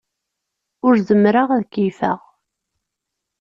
Ur 0.87 0.93
zemmreɣ 1.07 1.49
ad 1.57 1.65
keyyfeɣ. 1.73 2.19